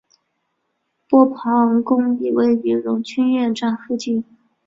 [1.07, 4.25] 波旁宫也位于荣军院站附近。